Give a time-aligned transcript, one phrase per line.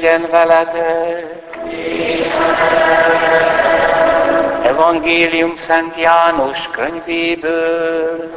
[0.00, 1.58] legyen veletek!
[4.62, 8.34] Evangélium Szent János könyvéből.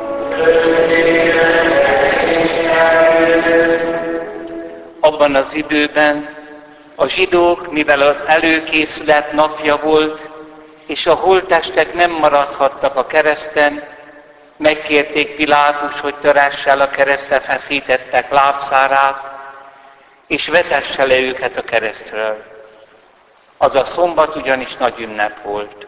[4.99, 6.35] Abban az időben
[6.95, 10.21] a zsidók, mivel az előkészület napja volt,
[10.85, 13.83] és a holtestek nem maradhattak a kereszten,
[14.57, 19.28] megkérték Pilátus, hogy töresse el a keresztre feszítettek lábszárát,
[20.29, 22.43] és vetesse le őket a keresztről.
[23.57, 25.87] Az a szombat ugyanis nagy ünnep volt.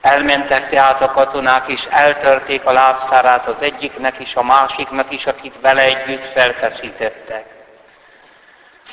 [0.00, 5.60] Elmentek tehát a katonák, és eltörték a lábszárát az egyiknek és a másiknak is, akit
[5.60, 7.44] vele együtt felfeszítettek.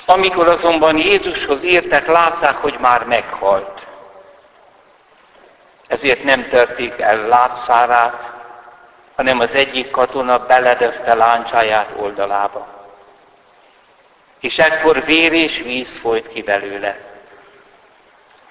[0.06, 3.86] Amikor azonban Jézushoz értek, látták, hogy már meghalt.
[5.88, 8.32] Ezért nem törték el lábszárát,
[9.16, 12.77] hanem az egyik katona beledöfte láncsáját oldalába.
[14.40, 16.98] És ekkor vér és víz folyt ki belőle.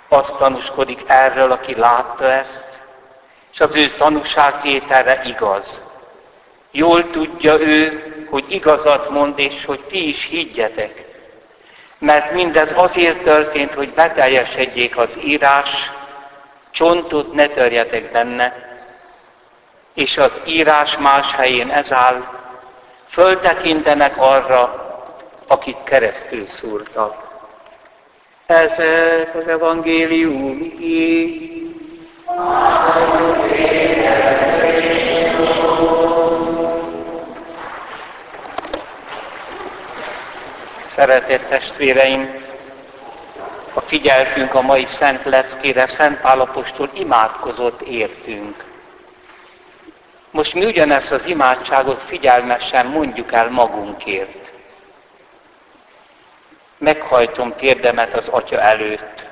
[0.08, 2.66] Azt tanúskodik erről, aki látta ezt,
[3.52, 5.80] és az ő tanúságtételre igaz.
[6.70, 11.04] Jól tudja ő, hogy igazat mond, és hogy ti is higgyetek.
[11.98, 15.90] Mert mindez azért történt, hogy beteljesedjék az írás,
[16.70, 18.66] csontot ne törjetek benne,
[19.94, 22.28] és az írás más helyén ez áll,
[23.08, 24.85] föltekintenek arra,
[25.46, 27.24] akik keresztül szúrtak.
[28.46, 30.74] Ezek az evangélium
[40.94, 42.44] Szeretett testvéreim,
[43.72, 48.64] ha figyeltünk a mai Szent Leszkére, Szent Pálapostól imádkozott értünk.
[50.30, 54.45] Most mi ugyanezt az imádságot figyelmesen mondjuk el magunkért
[56.78, 59.24] meghajtom térdemet az Atya előtt.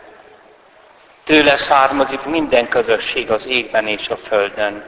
[1.24, 4.84] Tőle származik minden közösség az égben és a földön.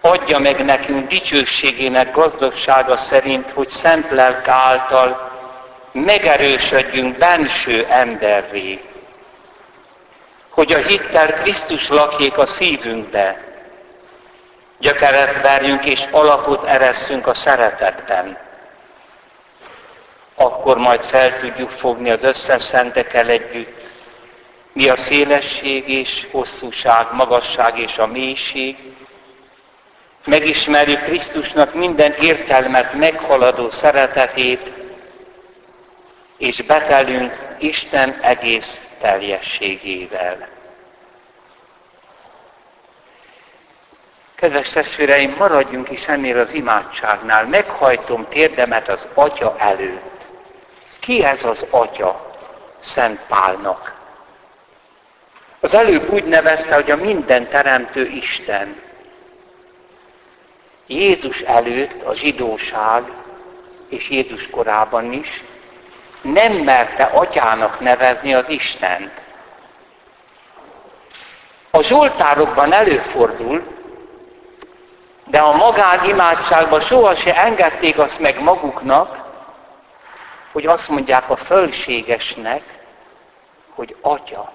[0.00, 5.30] Adja meg nekünk dicsőségének gazdagsága szerint, hogy szent lelk által
[5.92, 8.84] megerősödjünk benső emberré,
[10.48, 13.44] hogy a hittel Krisztus lakjék a szívünkbe,
[14.78, 18.47] gyökeret verjünk és alapot eresszünk a szeretetben
[20.38, 23.86] akkor majd fel tudjuk fogni az összes szentekkel együtt,
[24.72, 28.76] mi a szélesség és hosszúság, magasság és a mélység.
[30.24, 34.72] Megismerjük Krisztusnak minden értelmet meghaladó szeretetét,
[36.38, 40.48] és betelünk Isten egész teljességével.
[44.34, 47.46] Kedves testvéreim, maradjunk is ennél az imádságnál.
[47.46, 50.17] Meghajtom térdemet az Atya előtt.
[51.08, 52.34] Ki ez az Atya
[52.80, 53.94] Szent Pálnak?
[55.60, 58.80] Az előbb úgy nevezte, hogy a minden teremtő Isten.
[60.86, 63.02] Jézus előtt a zsidóság,
[63.88, 65.44] és Jézus korában is,
[66.20, 69.12] nem merte atyának nevezni az Istent.
[71.70, 73.62] A Zsoltárokban előfordul,
[75.24, 79.27] de a magán imádságban sohasem engedték azt meg maguknak,
[80.58, 82.78] hogy azt mondják a fölségesnek,
[83.74, 84.52] hogy atya.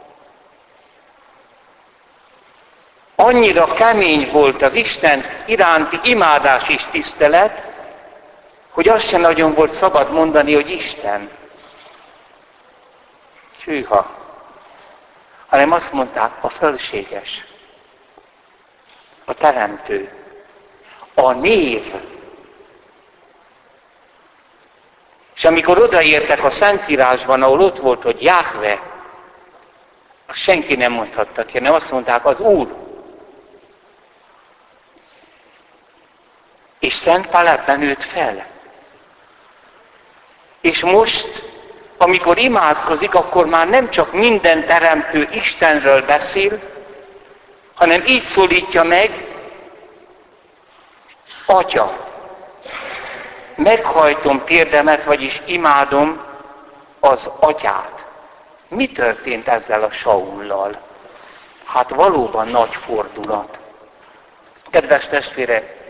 [3.15, 7.63] Annyira kemény volt az Isten iránti imádás és tisztelet,
[8.69, 11.29] hogy azt sem nagyon volt szabad mondani, hogy Isten.
[13.63, 14.15] Hűha.
[15.47, 17.45] Hanem azt mondták, a fölséges,
[19.25, 20.11] a teremtő,
[21.13, 21.93] a név,
[25.35, 28.81] És amikor odaértek a Szentírásban, ahol ott volt, hogy Jáhve,
[30.27, 32.75] azt senki nem mondhatta ki, nem azt mondták, az Úr.
[36.79, 38.45] És Szent Pál ebben nőtt fel.
[40.61, 41.51] És most,
[41.97, 46.59] amikor imádkozik, akkor már nem csak minden teremtő Istenről beszél,
[47.73, 49.27] hanem így szólítja meg,
[51.45, 52.12] Atya
[53.55, 56.21] meghajtom térdemet, vagyis imádom
[56.99, 58.05] az atyát.
[58.67, 60.71] Mi történt ezzel a Saullal?
[61.65, 63.59] Hát valóban nagy fordulat.
[64.69, 65.81] Kedves testvérek,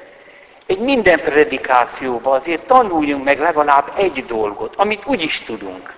[0.65, 5.93] egy minden predikációban azért tanuljunk meg legalább egy dolgot, amit úgy is tudunk.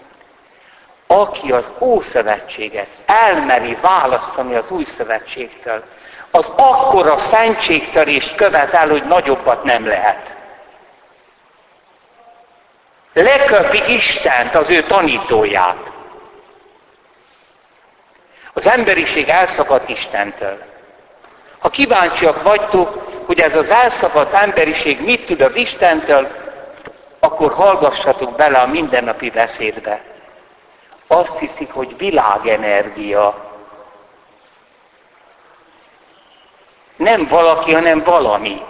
[1.08, 5.84] aki az Ószövetséget elmeri választani az Új Szövetségtől,
[6.32, 10.35] az akkora szentségtörést követel, hogy nagyobbat nem lehet.
[13.16, 15.92] Leköpi Istent, az ő tanítóját.
[18.54, 20.64] Az emberiség elszakadt Istentől.
[21.60, 26.28] Ha kíváncsiak vagytok, hogy ez az elszakadt emberiség mit tud az Istentől,
[27.20, 30.02] akkor hallgassatok bele a mindennapi beszédbe.
[31.08, 33.54] Azt hiszik, hogy világenergia.
[36.96, 38.62] Nem valaki, hanem valami,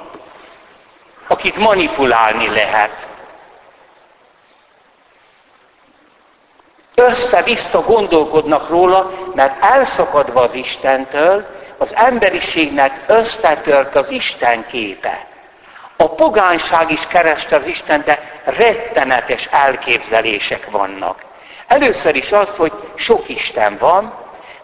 [1.28, 3.05] akit manipulálni lehet.
[6.96, 11.46] Össze-vissza gondolkodnak róla, mert elszakadva az Istentől,
[11.78, 15.28] az emberiségnek összetört az Isten képe.
[15.98, 21.24] A pogányság is kereste az Isten, de rettenetes elképzelések vannak.
[21.68, 24.14] Először is az, hogy sok Isten van,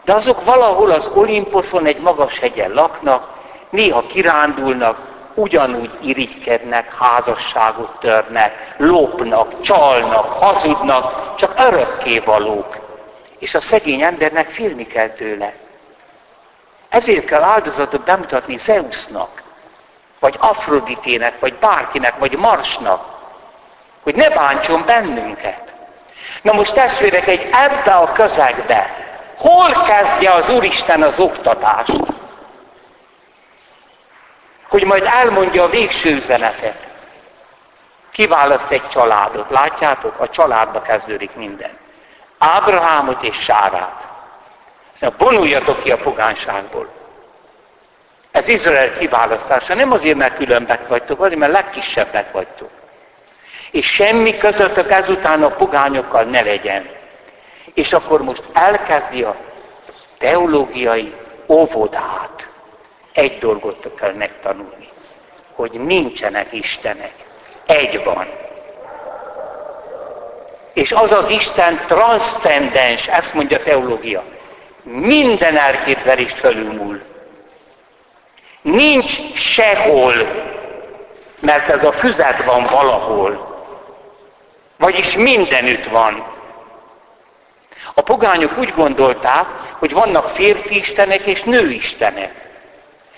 [0.05, 3.29] de azok valahol az Olimposzon egy magas hegyen laknak,
[3.69, 12.77] néha kirándulnak, ugyanúgy irigykednek, házasságot törnek, lopnak, csalnak, hazudnak, csak örökké valók.
[13.39, 15.53] És a szegény embernek félni kell tőle.
[16.89, 19.43] Ezért kell áldozatot bemutatni Zeusnak,
[20.19, 23.05] vagy Afroditének, vagy bárkinek, vagy Marsnak,
[24.03, 25.73] hogy ne bántson bennünket.
[26.41, 28.95] Na most testvérek, egy ebbe a közegbe,
[29.37, 32.20] hol kezdje az Úristen az oktatást?
[34.71, 36.87] Hogy majd elmondja a végső üzenetet.
[38.11, 39.49] Kiválaszt egy családot.
[39.49, 40.19] Látjátok?
[40.19, 41.77] A családba kezdődik minden.
[42.37, 44.07] Ábrahámot és Sárát.
[45.17, 46.87] Vonuljatok ki a pogánságból.
[48.31, 49.73] Ez Izrael kiválasztása.
[49.73, 52.69] Nem azért, mert különbek vagytok, azért, mert legkisebbek vagytok.
[53.71, 56.89] És semmi közöttök ezután a pogányokkal ne legyen.
[57.73, 59.35] És akkor most elkezdi a
[60.17, 61.15] teológiai
[61.47, 62.49] óvodát.
[63.13, 64.89] Egy dolgot kell megtanulni,
[65.53, 67.13] hogy nincsenek Istenek.
[67.65, 68.27] Egy van.
[70.73, 74.23] És az az Isten transzcendens, ezt mondja a teológia
[74.83, 77.01] minden elképzelést fölülmúl.
[78.61, 80.13] Nincs sehol,
[81.39, 83.49] mert ez a füzet van valahol.
[84.77, 86.25] Vagyis mindenütt van.
[87.93, 89.45] A pogányok úgy gondolták,
[89.79, 92.40] hogy vannak férfi istenek és nő istenek.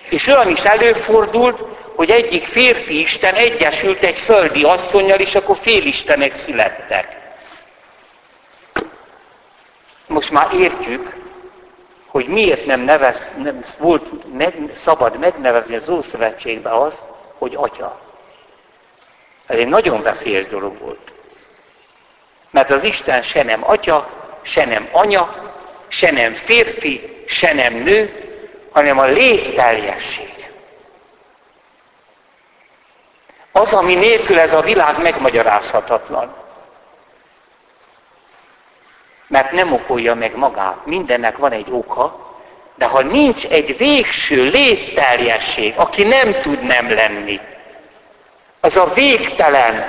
[0.10, 1.60] És olyan is előfordult,
[1.96, 7.18] hogy egyik férfi isten egyesült egy földi asszonynal, és akkor félistenek születtek.
[10.08, 11.16] Most már értjük,
[12.08, 17.02] hogy miért nem, nevez, nem volt meg, szabad megnevezni az Ószövetségbe az,
[17.38, 18.02] hogy atya.
[19.46, 21.12] Ez egy nagyon veszélyes dolog volt.
[22.52, 24.10] Mert az Isten se nem atya,
[24.42, 25.54] se nem anya,
[25.88, 28.23] se nem férfi, se nem nő,
[28.74, 30.52] hanem a légteljesség.
[33.52, 36.42] Az, ami nélkül ez a világ megmagyarázhatatlan
[39.34, 40.86] mert nem okolja meg magát.
[40.86, 42.36] Mindennek van egy oka,
[42.76, 47.40] de ha nincs egy végső létterjesség, aki nem tud nem lenni,
[48.60, 49.86] az a végtelen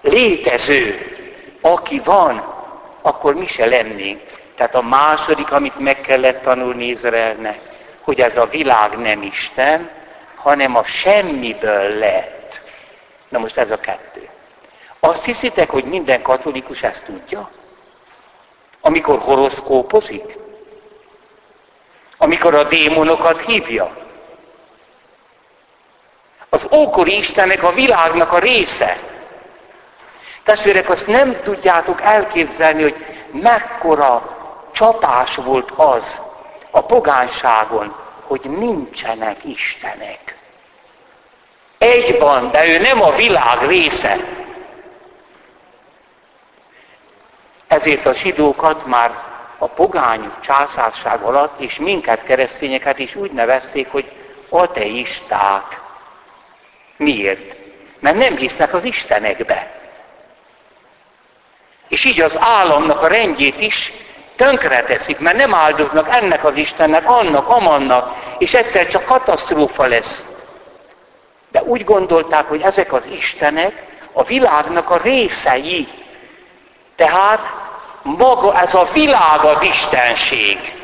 [0.00, 1.16] létező,
[1.60, 2.54] aki van,
[3.02, 4.20] akkor mi se lennénk.
[4.56, 7.58] Tehát a második, amit meg kellett tanulni Izraelnek,
[8.06, 9.90] hogy ez a világ nem Isten,
[10.34, 12.60] hanem a semmiből lett.
[13.28, 14.28] Na most ez a kettő.
[15.00, 17.50] Azt hiszitek, hogy minden katolikus ezt tudja?
[18.80, 20.36] Amikor horoszkópozik?
[22.18, 23.96] Amikor a démonokat hívja?
[26.48, 28.98] Az ókori Istennek a világnak a része.
[30.42, 34.36] Testvérek, azt nem tudjátok elképzelni, hogy mekkora
[34.72, 36.24] csapás volt az
[36.76, 40.36] a pogánságon, hogy nincsenek Istenek.
[41.78, 44.16] Egy van, de ő nem a világ része.
[47.66, 49.24] Ezért a zsidókat már
[49.58, 54.12] a pogány császárság alatt, és minket keresztényeket is úgy nevezték, hogy
[54.48, 55.80] ateisták.
[56.96, 57.56] Miért?
[57.98, 59.80] Mert nem hisznek az Istenekbe.
[61.88, 63.92] És így az államnak a rendjét is
[64.36, 70.24] tönkreteszik, mert nem áldoznak ennek az Istennek, annak, amannak, és egyszer csak katasztrófa lesz.
[71.50, 75.88] De úgy gondolták, hogy ezek az Istenek a világnak a részei,
[76.96, 77.54] tehát
[78.02, 80.74] maga ez a világ az Istenség.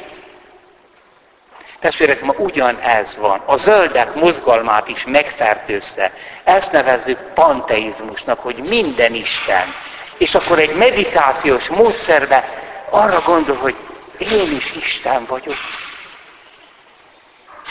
[1.80, 3.42] Testvérek, ma ugyanez van.
[3.46, 6.12] A zöldek mozgalmát is megfertőzte.
[6.44, 9.74] Ezt nevezzük panteizmusnak, hogy minden Isten.
[10.18, 12.48] És akkor egy meditációs módszerbe
[12.92, 13.74] arra gondol, hogy
[14.18, 15.56] én is Isten vagyok.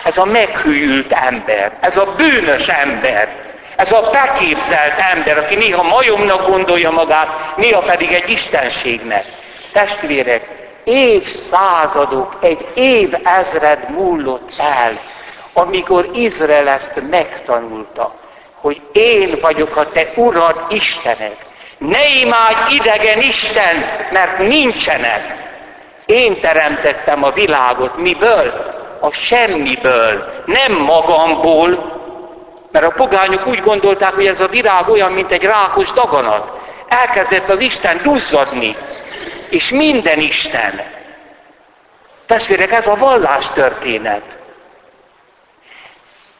[0.03, 6.47] Ez a meghűült ember, ez a bűnös ember, ez a beképzelt ember, aki néha majomnak
[6.47, 9.25] gondolja magát, néha pedig egy istenségnek.
[9.71, 10.47] Testvérek,
[10.83, 14.99] évszázadok, egy év ezred múlott el,
[15.53, 18.15] amikor Izrael ezt megtanulta,
[18.55, 21.49] hogy én vagyok a te urad Istenek.
[21.89, 25.35] Ne imádj idegen Isten, mert nincsenek.
[26.05, 27.97] Én teremtettem a világot.
[27.97, 28.53] Miből?
[28.99, 30.43] A semmiből.
[30.45, 31.69] Nem magamból,
[32.71, 36.51] mert a pogányok úgy gondolták, hogy ez a virág olyan, mint egy rákos daganat.
[36.87, 38.75] Elkezdett az Isten duzzadni.
[39.49, 40.81] És minden Isten.
[42.25, 44.23] Testvérek, ez a vallás történet.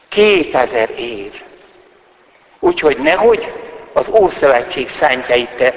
[0.08, 1.42] 2000 év.
[2.60, 3.52] Úgyhogy nehogy
[3.92, 5.74] az Ószövetség szentjeit te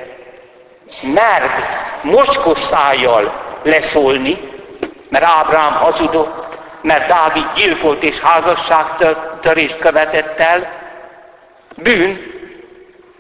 [1.02, 1.52] merd
[2.02, 4.52] mocskos szájjal leszólni,
[5.10, 10.84] mert Ábrám hazudott, mert Dávid gyilkolt és házasságtörést követett el.
[11.76, 12.34] Bűn,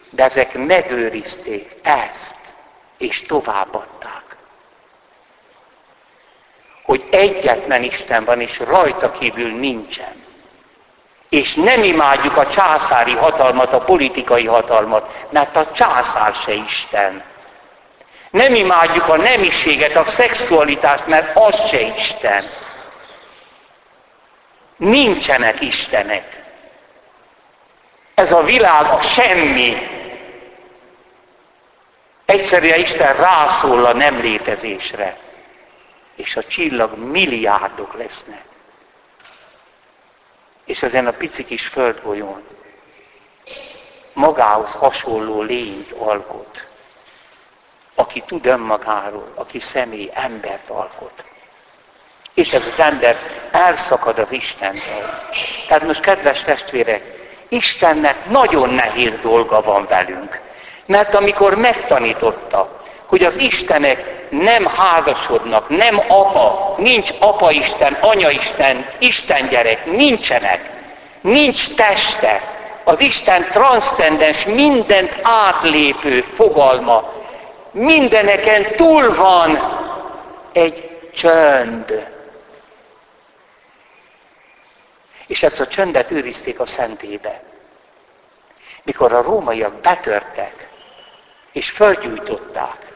[0.10, 2.36] de ezek megőrizték ezt,
[2.98, 4.24] és továbbadták.
[6.84, 10.25] Hogy egyetlen Isten van, és rajta kívül nincsen
[11.36, 17.24] és nem imádjuk a császári hatalmat, a politikai hatalmat, mert a császár se Isten.
[18.30, 22.50] Nem imádjuk a nemiséget, a szexualitást, mert az se Isten.
[24.78, 26.44] Nincsenek Istenek.
[28.14, 29.78] Ez a világ a semmi.
[32.26, 35.18] Egyszerűen Isten rászól a nem létezésre.
[36.16, 38.55] És a csillag milliárdok lesznek
[40.66, 42.44] és ezen a pici kis földgolyón
[44.16, 46.68] magához hasonló lényt alkot,
[47.96, 51.24] aki tud önmagáról, aki személy embert alkot.
[52.34, 53.18] És ez az ember
[53.52, 55.10] elszakad az Istentől.
[55.68, 57.14] Tehát most, kedves testvérek,
[57.50, 60.42] Istennek nagyon nehéz dolga van velünk.
[60.86, 68.86] Mert amikor megtanította, hogy az Istenek nem házasodnak, nem apa, nincs apa Isten, anya Isten,
[69.00, 70.70] Isten gyerek, nincsenek,
[71.22, 72.54] nincs teste.
[72.84, 77.14] Az Isten transzcendens, mindent átlépő fogalma.
[77.72, 79.60] Mindeneken túl van
[80.54, 82.08] egy csönd.
[85.28, 87.44] És ezt a csöndet őrizték a szentébe.
[88.84, 90.68] Mikor a rómaiak betörtek,
[91.52, 92.95] és fölgyújtották,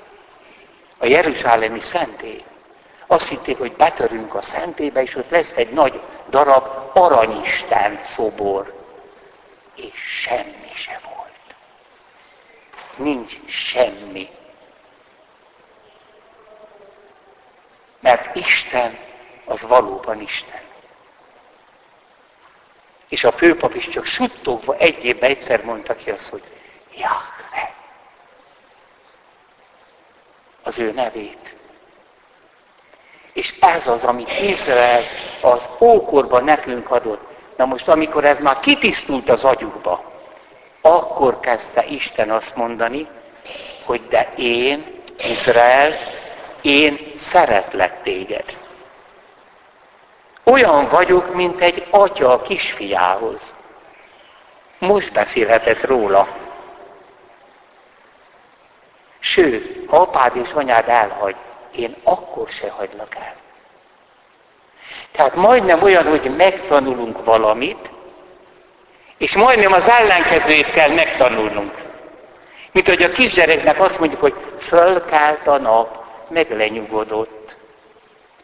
[0.99, 2.43] a Jeruzsálemi szentély.
[3.07, 8.77] Azt hitték, hogy betörünk a szentébe, és ott lesz egy nagy darab aranyisten szobor.
[9.75, 11.55] És semmi se volt.
[12.95, 14.29] Nincs semmi.
[17.99, 18.97] Mert Isten
[19.45, 20.61] az valóban Isten.
[23.09, 26.43] És a főpap is csak suttogva egy évben egyszer mondta ki azt, hogy
[26.93, 27.78] Jahve
[30.69, 31.55] az ő nevét.
[33.33, 35.03] És ez az, amit Izrael
[35.41, 37.27] az ókorban nekünk adott.
[37.57, 40.03] Na most, amikor ez már kitisztult az agyukba,
[40.81, 43.07] akkor kezdte Isten azt mondani,
[43.85, 44.85] hogy de én,
[45.23, 45.93] Izrael,
[46.61, 48.57] én szeretlek téged.
[50.43, 53.53] Olyan vagyok, mint egy atya a kisfiához.
[54.79, 56.27] Most beszélhetett róla.
[59.19, 61.35] Sőt, ha apád és anyád elhagy,
[61.75, 63.35] én akkor se hagylak el.
[65.11, 67.89] Tehát majdnem olyan, hogy megtanulunk valamit,
[69.17, 71.73] és majdnem az ellenkezőjét kell megtanulnunk.
[72.71, 77.55] Mint hogy a kisgyereknek azt mondjuk, hogy fölkelt a nap, meg lenyugodott.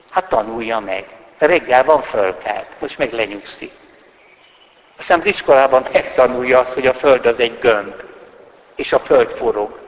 [0.10, 1.05] Hát tanulja meg.
[1.38, 3.72] Reggel van fölkelt, most meg lenyugszik.
[5.00, 7.94] Aztán az iskolában megtanulja azt, hogy a föld az egy gömb,
[8.75, 9.79] és a föld forog.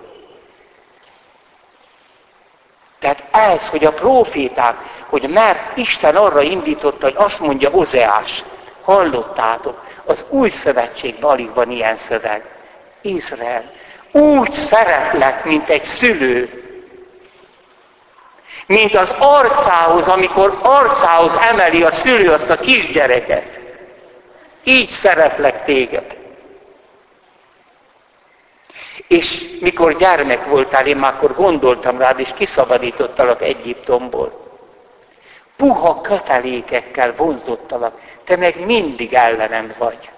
[3.00, 3.24] Tehát
[3.54, 4.76] ez, hogy a proféták,
[5.10, 8.44] hogy mert Isten arra indította, hogy azt mondja Ozeás,
[8.84, 12.44] hallottátok, az új szövetségben alig van ilyen szöveg.
[13.02, 13.72] Izrael,
[14.12, 16.62] úgy szeretlek, mint egy szülő,
[18.66, 23.46] mint az arcához, amikor arcához emeli a szülő azt a kisgyereket.
[24.64, 26.17] Így szeretlek téged.
[29.08, 34.46] És mikor gyermek voltál, én már akkor gondoltam rád, és kiszabadítottalak Egyiptomból.
[35.58, 40.10] Puha kötelékekkel vonzottalak, te meg mindig ellenem vagy.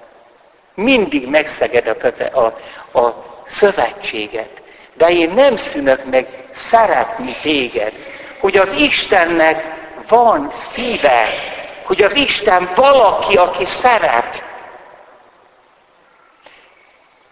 [0.74, 2.46] Mindig megszeged a, köte, a,
[3.00, 4.62] a szövetséget.
[4.93, 7.93] De én nem szűnök meg szeretni téged.
[8.39, 9.63] hogy az Istennek
[10.08, 11.27] van szíve,
[11.84, 14.43] hogy az Isten valaki, aki szeret.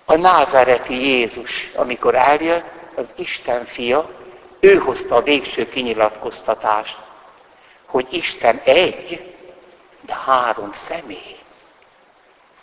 [0.09, 4.09] A názáreti Jézus, amikor eljött, az Isten fia,
[4.59, 6.97] ő hozta a végső kinyilatkoztatást,
[7.85, 9.35] hogy Isten egy,
[10.01, 11.37] de három személy.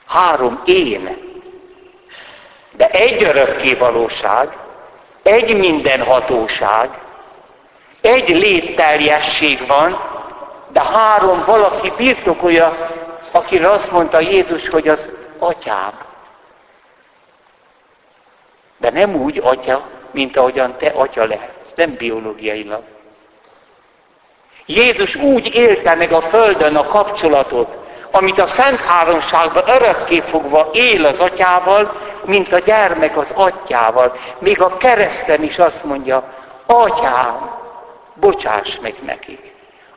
[0.06, 1.18] Három én.
[2.72, 4.58] De egy örökké valóság,
[5.22, 6.98] egy mindenhatóság,
[8.00, 10.00] egy létterjesség van,
[10.68, 12.90] de három valaki birtokolja,
[13.30, 15.08] akire azt mondta Jézus, hogy az
[15.38, 16.03] atyám.
[18.84, 22.82] De nem úgy atya, mint ahogyan te atya lehetsz, nem biológiailag.
[24.66, 27.76] Jézus úgy élte meg a Földön a kapcsolatot,
[28.10, 34.16] amit a Szent Háromságban örökké fogva él az atyával, mint a gyermek az atyával.
[34.38, 36.32] Még a kereszten is azt mondja,
[36.66, 37.50] atyám,
[38.14, 39.52] bocsáss meg nekik.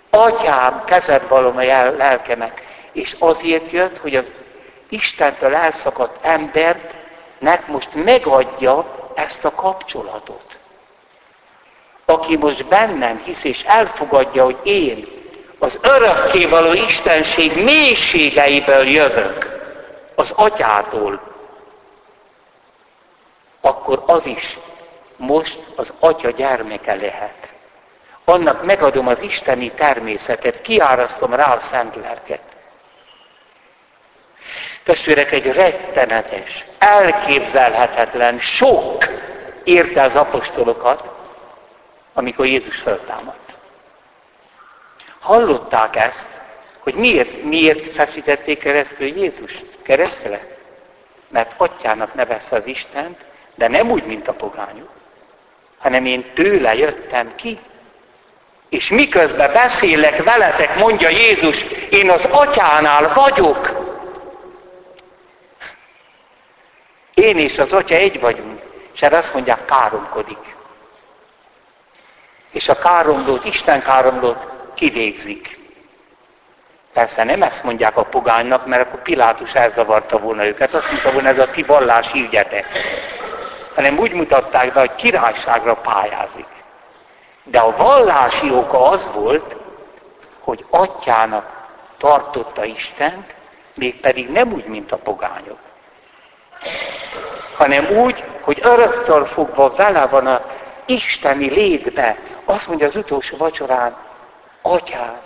[0.10, 1.64] Atyám, kezed valom a
[1.98, 2.62] lelkemet.
[2.92, 4.32] És azért jött, hogy az
[4.90, 6.26] Istentől elszakadt
[7.40, 10.58] embernek most megadja ezt a kapcsolatot.
[12.06, 15.08] Aki most bennem hisz és elfogadja, hogy én
[15.60, 19.56] az örökkévaló Istenség mélységeiből jövök,
[20.16, 21.22] az atyától,
[23.62, 24.58] akkor az is
[25.16, 27.48] most az atya gyermeke lehet.
[28.26, 32.42] Annak megadom az isteni természetet, kiárasztom rá a szent lelket.
[34.88, 39.06] Testvérek, egy rettenetes, elképzelhetetlen sok
[39.64, 41.04] érte az apostolokat,
[42.14, 43.56] amikor Jézus föltámadt.
[45.20, 46.28] Hallották ezt,
[46.80, 49.64] hogy miért, miért feszítették keresztül Jézust?
[49.84, 50.58] Keresztre?
[51.28, 53.20] Mert atyának nevezte az Istent,
[53.56, 54.90] de nem úgy, mint a pogányok,
[55.78, 57.60] hanem én tőle jöttem ki.
[58.70, 63.87] És miközben beszélek veletek, mondja Jézus, én az atyánál vagyok.
[67.18, 68.62] Én és az atya egy vagyunk.
[68.94, 70.56] És erre azt mondják, káromkodik.
[72.52, 75.60] És a káromlót, Isten káromlót kivégzik.
[76.94, 80.74] Persze nem ezt mondják a pogánynak, mert akkor Pilátus elzavarta volna őket.
[80.74, 82.68] Azt mondta volna, ez a ti vallási ügyetek.
[83.76, 86.48] Hanem úgy mutatták be, hogy királyságra pályázik.
[87.44, 89.56] De a vallási oka az volt,
[90.40, 93.34] hogy atyának tartotta Istent,
[93.74, 95.60] mégpedig nem úgy, mint a pogányok,
[97.58, 100.42] hanem úgy, hogy öröktől fogva vele van a
[100.86, 102.18] isteni létbe.
[102.46, 103.96] Azt mondja az utolsó vacsorán,
[104.62, 105.20] atyám,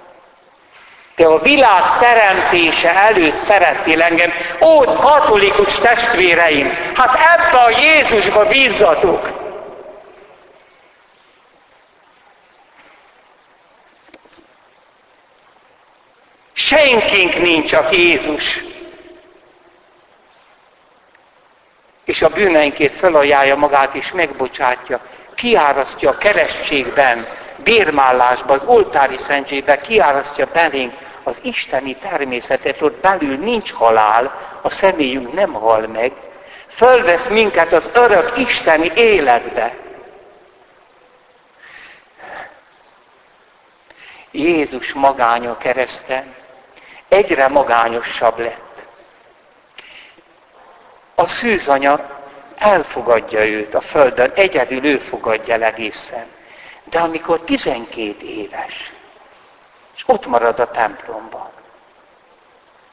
[1.16, 4.32] te a világ teremtése előtt szerettél engem.
[4.62, 9.30] Ó, katolikus testvéreim, hát ebbe a Jézusba bízzatok.
[16.54, 18.71] Senkink nincs, csak Jézus.
[22.06, 25.00] És a bűneinkét felajánlja magát és megbocsátja,
[25.36, 27.28] kiárasztja a keresztségben,
[27.64, 35.34] bérmállásba, az oltári szentségbe, kiárasztja belénk az isteni természetet, ott belül nincs halál, a személyünk
[35.34, 36.12] nem hal meg,
[36.76, 39.76] fölvesz minket az örök isteni életbe.
[44.32, 46.36] Jézus magánya kereszten
[47.08, 48.71] egyre magányosabb lett.
[51.22, 52.20] A szűzanya
[52.56, 56.26] elfogadja őt a földön, egyedül ő fogadja el egészen.
[56.84, 58.92] De amikor 12 éves,
[59.96, 61.50] és ott marad a templomban,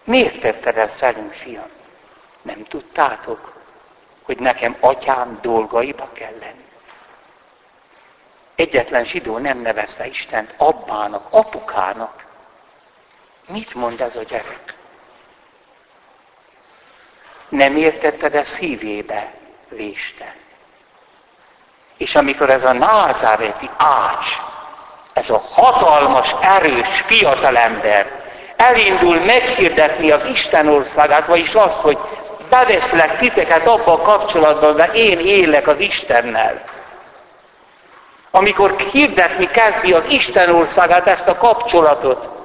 [0.04, 1.68] miért tetted ezt velünk, fiam?
[2.42, 3.52] Nem tudtátok,
[4.22, 6.66] hogy nekem atyám dolgaiba kell lenni.
[8.54, 12.26] Egyetlen zsidó nem nevezte Istent abbának, apukának.
[13.46, 14.77] Mit mond ez a gyerek?
[17.48, 19.30] Nem értetted ezt szívébe
[19.68, 20.34] véste.
[21.96, 24.28] És amikor ez a názáreti ács,
[25.12, 28.10] ez a hatalmas, erős fiatalember
[28.56, 31.98] elindul meghirdetni az Isten országát, vagyis azt, hogy
[32.48, 36.62] beveszlek titeket abba a kapcsolatban, mert én élek az Istennel.
[38.30, 42.37] Amikor hirdetni kezdi az Isten országát, ezt a kapcsolatot,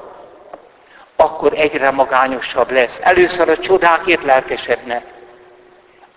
[1.23, 2.99] akkor egyre magányosabb lesz.
[3.01, 5.03] Először a csodákért lelkesedne.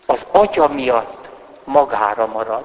[0.07, 1.29] Az atya miatt
[1.65, 2.65] magára marad.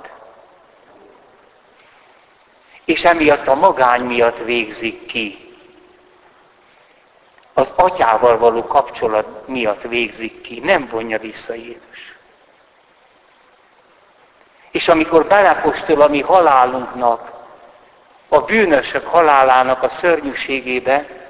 [2.85, 5.55] És emiatt a magány miatt végzik ki.
[7.53, 10.59] Az atyával való kapcsolat miatt végzik ki.
[10.59, 12.15] Nem vonja vissza Jézus.
[14.71, 17.31] És amikor belepostol a mi halálunknak,
[18.29, 21.20] a bűnösök halálának a szörnyűségébe,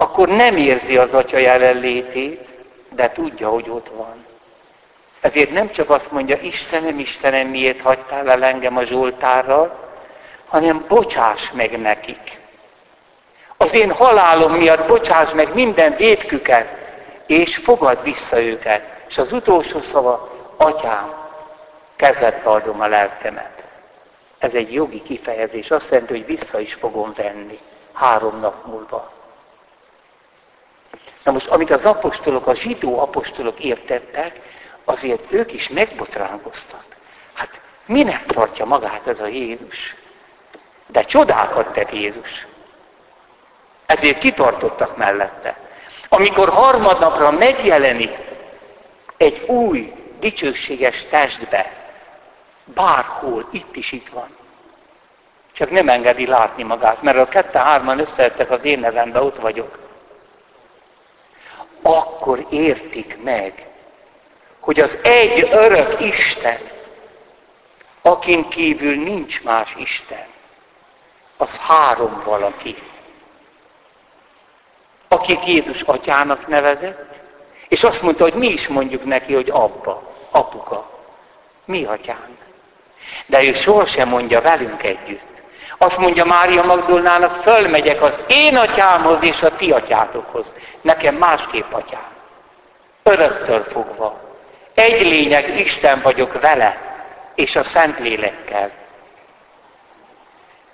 [0.00, 2.48] akkor nem érzi az atya jelenlétét,
[2.94, 4.26] de tudja, hogy ott van.
[5.20, 9.90] Ezért nem csak azt mondja, Istenem, Istenem, miért hagytál el engem a Zsoltárral,
[10.46, 12.38] hanem bocsáss meg nekik.
[13.56, 16.68] Az én halálom miatt bocsáss meg minden védküket,
[17.26, 18.82] és fogad vissza őket.
[19.08, 21.14] És az utolsó szava, atyám,
[21.96, 23.62] kezedbe adom a lelkemet.
[24.38, 27.58] Ez egy jogi kifejezés, azt jelenti, hogy vissza is fogom venni
[27.92, 29.17] három nap múlva.
[31.28, 34.40] Na most, amit az apostolok, a zsidó apostolok értettek,
[34.84, 36.84] azért ők is megbotránkoztak.
[37.34, 39.94] Hát minek tartja magát ez a Jézus?
[40.86, 42.46] De csodákat tett Jézus.
[43.86, 45.56] Ezért kitartottak mellette.
[46.08, 48.16] Amikor harmadnapra megjelenik
[49.16, 51.72] egy új, dicsőséges testbe,
[52.64, 54.36] bárhol, itt is itt van.
[55.52, 59.86] Csak nem engedi látni magát, mert a kette-hárman összeettek az én nevembe, ott vagyok.
[61.82, 63.66] Akkor értik meg,
[64.60, 66.58] hogy az egy örök Isten,
[68.02, 70.26] akin kívül nincs más Isten,
[71.36, 72.82] az három valaki.
[75.08, 77.14] Akit Jézus atyának nevezett,
[77.68, 80.90] és azt mondta, hogy mi is mondjuk neki, hogy abba, apuka,
[81.64, 82.38] mi atyánk.
[83.26, 85.37] De ő sohasem mondja velünk együtt.
[85.78, 90.54] Azt mondja Mária Magdolnának, fölmegyek az én atyámhoz és a ti atyátokhoz.
[90.80, 92.06] Nekem másképp atyám.
[93.02, 94.20] Öröktől fogva.
[94.74, 96.76] Egy lényeg, Isten vagyok vele,
[97.34, 98.70] és a Szentlélekkel.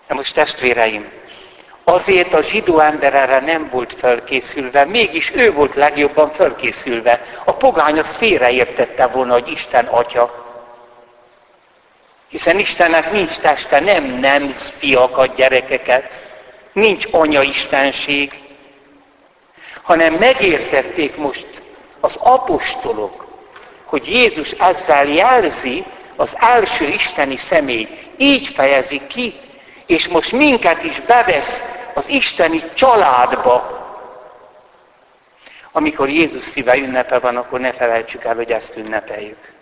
[0.08, 1.10] Na most testvéreim,
[1.84, 7.24] azért a zsidó ember erre nem volt felkészülve, mégis ő volt legjobban felkészülve.
[7.44, 10.43] A pogány az félreértette volna, hogy Isten atya.
[12.34, 16.10] Hiszen Istennek nincs teste, nem nem fiakat, gyerekeket,
[16.72, 18.40] nincs anya istenség,
[19.82, 21.46] hanem megértették most
[22.00, 23.26] az apostolok,
[23.84, 25.84] hogy Jézus ezzel jelzi
[26.16, 27.88] az első isteni személy.
[28.16, 29.34] Így fejezi ki,
[29.86, 31.62] és most minket is bevesz
[31.94, 33.82] az isteni családba.
[35.72, 39.53] Amikor Jézus szíve ünnepe van, akkor ne felejtsük el, hogy ezt ünnepeljük.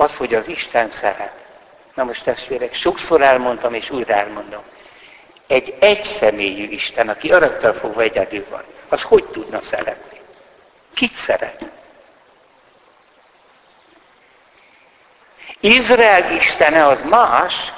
[0.00, 1.32] Az, hogy az Isten szeret.
[1.94, 4.62] Na most testvérek, sokszor elmondtam, és újra elmondom.
[5.46, 10.20] Egy egyszemélyű Isten, aki öröktől fogva egyedül van, az hogy tudna szeretni?
[10.94, 11.64] Kit szeret?
[15.60, 17.72] Izrael istene az más,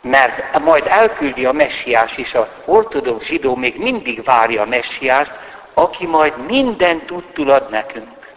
[0.00, 5.32] mert majd elküldi a messiás, és az ortodox zsidó még mindig várja a messiást,
[5.74, 8.34] aki majd mindent tudtul ad nekünk.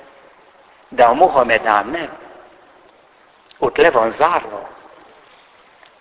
[0.88, 2.28] De a Mohamedán nem.
[3.60, 4.70] Ott le van zárva.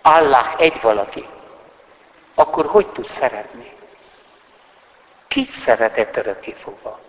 [0.01, 1.27] Allah egy valaki.
[2.35, 3.73] Akkor hogy tud szeretni?
[5.27, 6.99] Kit szeretett örökké fogva?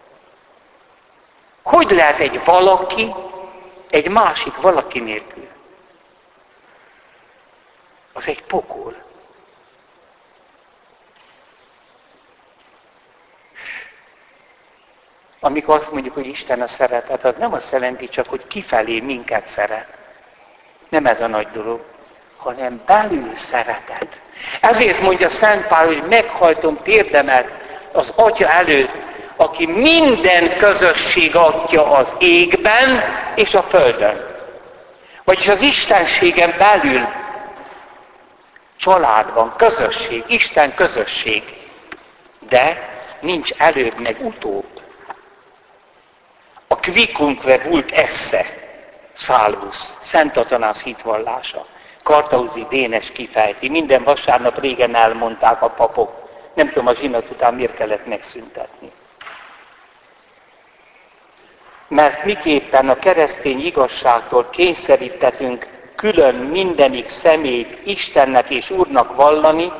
[1.62, 3.14] Hogy lehet egy valaki
[3.90, 5.48] egy másik valaki nélkül?
[8.12, 8.96] Az egy pokol.
[15.40, 19.46] Amikor azt mondjuk, hogy Isten a szeretet, az nem azt jelenti csak, hogy kifelé minket
[19.46, 19.99] szeret.
[20.90, 21.80] Nem ez a nagy dolog,
[22.36, 24.20] hanem belül szeretet.
[24.60, 27.48] Ezért mondja Szent Pál, hogy meghajtom térdemet
[27.92, 28.92] az Atya előtt,
[29.36, 33.02] aki minden közösség adja az égben
[33.34, 34.28] és a földön.
[35.24, 37.08] Vagyis az Istenségen belül
[38.76, 41.42] családban, közösség, Isten közösség.
[42.48, 42.88] De
[43.20, 44.80] nincs előbb meg utóbb.
[46.68, 48.46] A kvikunque vult esse,
[49.20, 51.66] szálvusz, Szent Atanász hitvallása.
[52.02, 53.68] Kartauzi Dénes kifejti.
[53.68, 56.10] Minden vasárnap régen elmondták a papok.
[56.54, 58.90] Nem tudom, a zsinat után miért kellett megszüntetni.
[61.88, 69.72] Mert miképpen a keresztény igazságtól kényszerítetünk külön mindenik szemét Istennek és Úrnak vallani,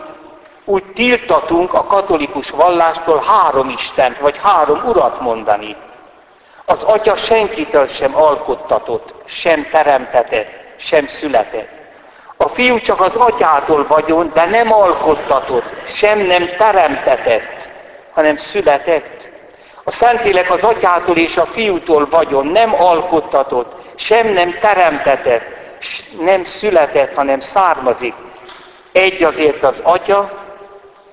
[0.64, 5.76] úgy tiltatunk a katolikus vallástól három Istent, vagy három Urat mondani.
[6.70, 11.68] Az Atya senkitől sem alkottatott, sem teremtetett, sem született.
[12.36, 17.68] A fiú csak az atyától vagyon, de nem alkottatott, sem nem teremtetett,
[18.12, 19.28] hanem született.
[19.84, 25.44] A Szentlélek az atyától és a fiútól vagyon, nem alkottatott, sem nem teremtetett,
[26.20, 28.14] nem született, hanem származik.
[28.92, 30.30] Egy azért az atya,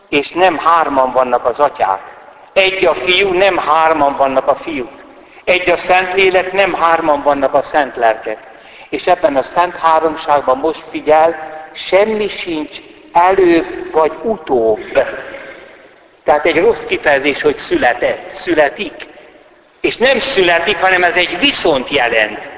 [0.10, 2.16] és nem hárman vannak az atyák.
[2.54, 5.06] Egy a fiú, nem hárman vannak a fiúk.
[5.48, 8.38] Egy a Szentlélek, nem hárman vannak a szent lelkek.
[8.90, 11.36] És ebben a szent háromságban most figyel,
[11.74, 12.78] semmi sincs
[13.14, 15.04] előbb vagy utóbb.
[16.24, 19.08] Tehát egy rossz kifejezés, hogy született, születik.
[19.82, 22.50] És nem születik, hanem ez egy viszont jelent.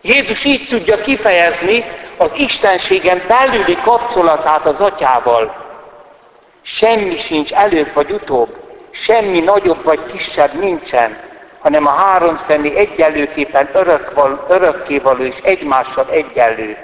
[0.00, 1.84] Jézus így tudja kifejezni
[2.16, 5.66] az Istenségen belüli kapcsolatát az atyával.
[6.62, 8.56] Semmi sincs előbb vagy utóbb,
[8.90, 11.28] semmi nagyobb vagy kisebb nincsen,
[11.60, 16.76] hanem a három személy egyenlőképpen örökval, örökkévaló és egymással egyenlő.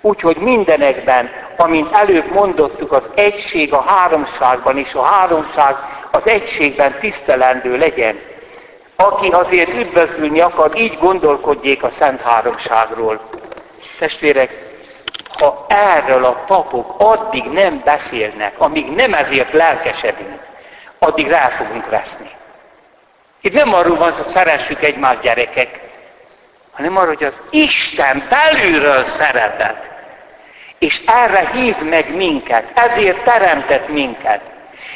[0.00, 5.76] Úgyhogy mindenekben, amint előbb mondottuk, az egység a háromságban, és a háromság
[6.10, 8.18] az egységben tisztelendő legyen.
[8.96, 13.20] Aki azért üdvözülni akar, így gondolkodjék a Szent Háromságról.
[13.98, 14.50] Testvérek,
[15.38, 20.40] ha erről a papok addig nem beszélnek, amíg nem ezért lelkesedünk,
[20.98, 22.30] addig rá fogunk veszni.
[23.44, 25.80] Itt nem arról van, hogy szeressük egymás gyerekek,
[26.72, 29.90] hanem arról, hogy az Isten belülről szeretet.
[30.78, 34.40] És erre hív meg minket, ezért teremtett minket.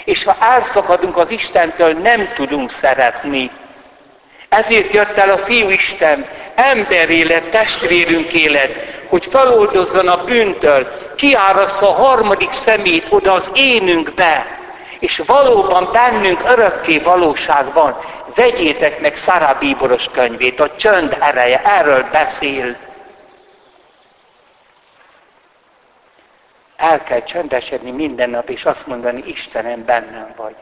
[0.05, 3.51] És ha elszakadunk az Istentől, nem tudunk szeretni.
[4.49, 6.27] Ezért jött el a Fiú Isten,
[7.09, 14.59] élet, testvérünk élet, hogy feloldozzon a bűntől, kiárassza a harmadik szemét oda az énünkbe,
[14.99, 17.97] és valóban bennünk örökké valóság van.
[18.39, 22.77] Vegyétek meg Szará Bíboros könyvét, a csönd ereje, erről beszél.
[26.77, 30.55] El kell csöndesedni minden nap, és azt mondani, Istenem, bennem vagy.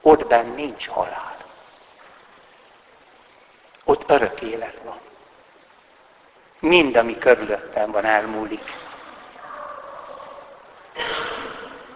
[0.00, 1.36] Ott benn nincs halál.
[3.84, 4.98] Ott örök élet van.
[6.58, 8.78] Mind, ami körülöttem van, elmúlik.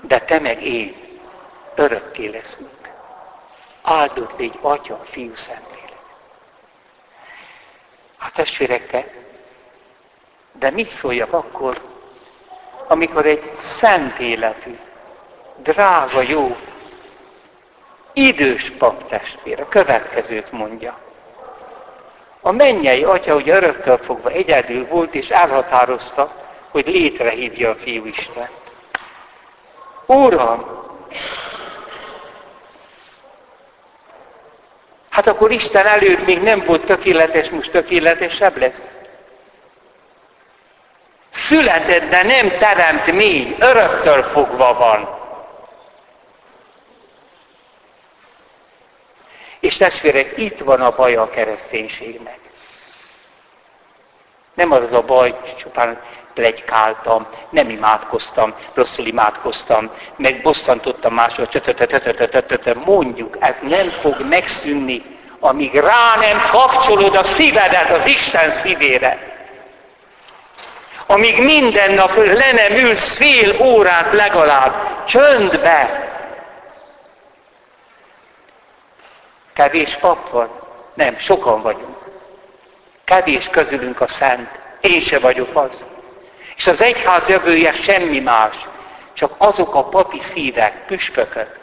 [0.00, 1.18] De te meg én
[1.74, 2.75] örökké leszünk.
[3.88, 5.96] Áldott légy Atya, Fiú, Szentlélek.
[8.18, 9.05] A testvérekkel,
[10.53, 11.81] de mit szóljak akkor,
[12.88, 14.79] amikor egy szent életű,
[15.57, 16.57] drága, jó,
[18.12, 20.99] idős paptestvér a következőt mondja.
[22.40, 26.35] A mennyei atya ugye öröktől fogva egyedül volt, és elhatározta,
[26.70, 28.49] hogy létrehívja a Fiú Isten.
[30.07, 30.85] Uram,
[35.16, 38.83] hát akkor Isten előtt még nem volt tökéletes, most tökéletesebb lesz.
[41.31, 45.09] Született, de nem teremt még, öröktől fogva van.
[49.61, 52.38] És testvérek, itt van a baj a kereszténységnek.
[54.56, 56.00] Nem az a baj, csupán
[56.34, 61.46] plegykáltam, nem imádkoztam, rosszul imádkoztam, meg bosszantottam másról,
[62.84, 65.02] mondjuk, ez nem fog megszűnni,
[65.40, 69.34] amíg rá nem kapcsolod a szívedet az Isten szívére.
[71.06, 76.06] Amíg minden nap le nem ülsz fél órát legalább, csöndbe,
[79.56, 80.50] Kevés pap van?
[80.94, 81.95] Nem, sokan vagyunk.
[83.06, 84.48] Kevés közülünk a szent.
[84.80, 85.84] Én se vagyok az.
[86.56, 88.56] És az egyház jövője semmi más,
[89.12, 91.58] csak azok a papi szívek, püspökök,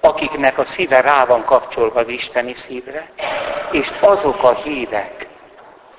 [0.00, 3.08] akiknek a szíve rá van kapcsolva az Isteni szívre,
[3.70, 5.26] és azok a hívek.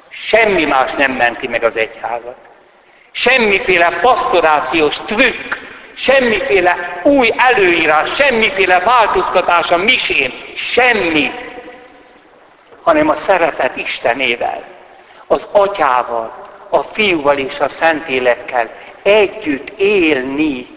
[0.10, 2.38] Semmi más nem menti meg az egyházat.
[3.12, 5.56] Semmiféle pastorációs trükk,
[5.94, 11.32] semmiféle új előírás, semmiféle változtatás a misén, semmi,
[12.82, 14.78] hanem a szeretet Istenével,
[15.30, 20.68] az atyával, a fiúval és a szentélekkel együtt élni.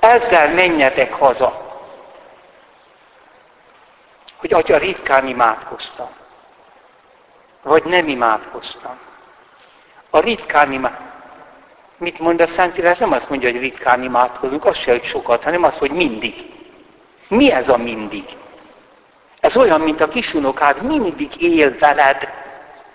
[0.00, 1.64] Ezzel menjetek haza.
[4.36, 6.08] Hogy atya ritkán imádkoztam.
[7.62, 8.98] Vagy nem imádkoztam.
[10.10, 11.06] A ritkán imádkoztam
[11.98, 12.98] Mit mond a Szentírás?
[12.98, 16.52] Nem azt mondja, hogy ritkán imádkozunk, az se, hogy sokat, hanem az, hogy mindig.
[17.28, 18.24] Mi ez a mindig?
[19.40, 22.28] Ez olyan, mint a kisunokád mindig él veled,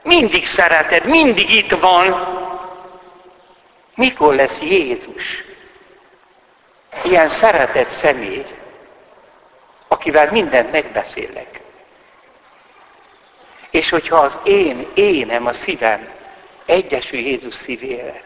[0.03, 2.39] mindig szereted, mindig itt van.
[3.95, 5.43] Mikor lesz Jézus?
[7.03, 8.45] Ilyen szeretett személy,
[9.87, 11.61] akivel mindent megbeszélek.
[13.71, 16.09] És hogyha az én énem, a szívem
[16.65, 18.23] egyesül Jézus szívére,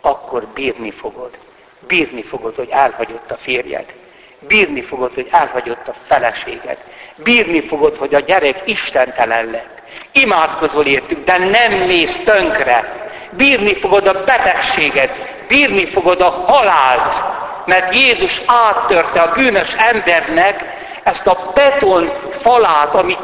[0.00, 1.38] akkor bírni fogod.
[1.86, 3.94] Bírni fogod, hogy elhagyott a férjed.
[4.38, 6.78] Bírni fogod, hogy elhagyott a feleséged.
[7.16, 9.77] Bírni fogod, hogy a gyerek istentelen lett.
[10.12, 13.08] Imádkozol értük, de nem mész tönkre.
[13.30, 15.10] Bírni fogod a betegséget.
[15.48, 17.22] Bírni fogod a halált.
[17.64, 20.64] Mert Jézus áttörte a bűnös embernek
[21.02, 23.20] ezt a beton falát, amit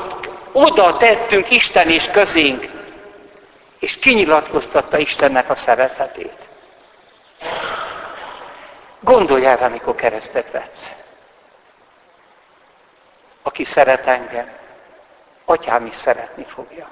[0.53, 2.69] oda tettünk Isten és közénk,
[3.79, 6.39] és kinyilatkoztatta Istennek a szeretetét.
[9.01, 10.91] Gondolj el, amikor keresztet vetsz.
[13.43, 14.49] Aki szeret engem,
[15.45, 16.91] atyám is szeretni fogja.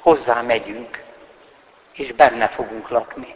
[0.00, 1.02] Hozzá megyünk,
[1.92, 3.34] és benne fogunk lakni.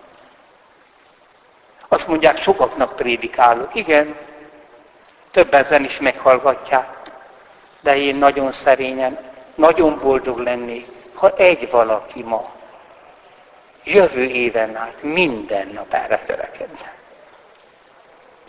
[1.88, 3.74] Azt mondják, sokaknak prédikálok.
[3.74, 4.16] Igen,
[5.30, 7.00] több ezen is meghallgatják.
[7.80, 9.18] De én nagyon szerényen,
[9.54, 12.50] nagyon boldog lennék, ha egy valaki ma,
[13.84, 16.94] jövő éven át minden nap erre törekedne.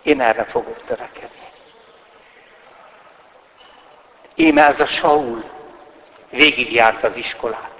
[0.04, 1.48] Én erre fogok törekedni.
[4.36, 5.44] Én ez a Saul
[6.34, 7.72] végigjárt az iskolát.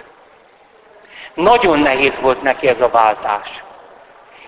[1.34, 3.62] Nagyon nehéz volt neki ez a váltás.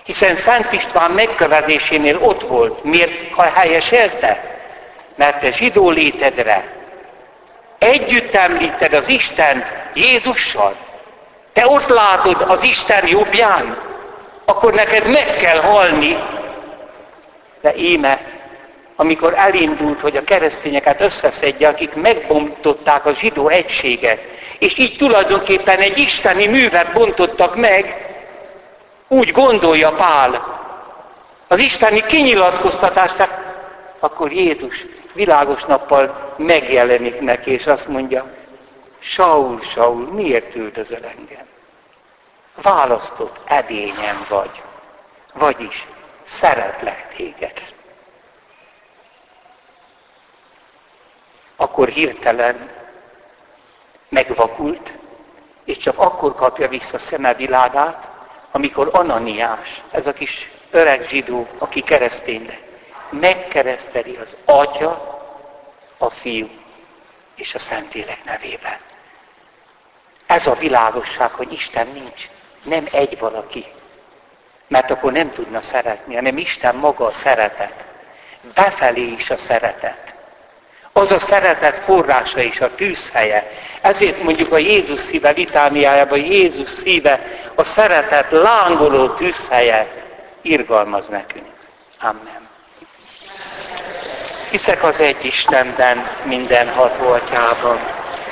[0.03, 2.83] Hiszen Szent István megkövezésénél ott volt.
[2.83, 4.59] Miért ha helyeselte?
[5.15, 6.77] Mert te zsidó létedre
[7.79, 10.75] együtt említed az Isten Jézussal,
[11.53, 13.77] te ott látod az Isten jobbján,
[14.45, 16.17] akkor neked meg kell halni.
[17.61, 18.19] De éme,
[18.99, 24.19] amikor elindult, hogy a keresztényeket összeszedje, akik megbontották a zsidó egységet,
[24.59, 28.05] és így tulajdonképpen egy isteni művet bontottak meg,
[29.07, 30.55] úgy gondolja Pál,
[31.47, 33.29] az isteni kinyilatkoztatást,
[33.99, 38.25] akkor Jézus világos nappal megjelenik neki, és azt mondja,
[38.99, 41.45] Saul, Saul, miért üldözöl engem?
[42.61, 44.61] Választott edényem vagy,
[45.33, 45.87] vagyis
[46.23, 47.76] szeretlek téged.
[51.57, 52.69] Akkor hirtelen
[54.09, 54.93] megvakult,
[55.63, 58.07] és csak akkor kapja vissza szeme világát,
[58.51, 62.65] amikor Ananiás, ez a kis öreg zsidó, aki keresztény lett,
[63.09, 65.15] megkereszteli az Atya,
[65.97, 66.49] a Fiú
[67.35, 68.77] és a Szentlélek nevében.
[70.25, 72.29] Ez a világosság, hogy Isten nincs,
[72.63, 73.65] nem egy valaki.
[74.67, 77.85] Mert akkor nem tudna szeretni, hanem Isten maga a szeretet.
[78.53, 80.06] Befelé is a szeretet.
[80.97, 83.51] Az a szeretet forrása is a tűzhelye.
[83.81, 87.21] Ezért mondjuk a Jézus szíve litániájában, Jézus szíve
[87.55, 89.87] a szeretet lángoló tűzhelye
[90.41, 91.45] irgalmaz nekünk.
[92.01, 92.47] Amen.
[94.49, 97.79] Hiszek az egy Istenben, minden atyában,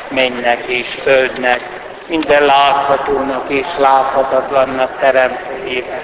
[0.07, 1.61] mennek és földnek,
[2.07, 6.01] minden láthatónak és láthatatlannak teremtőjében.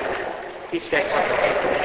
[0.70, 1.81] Hiszek az egy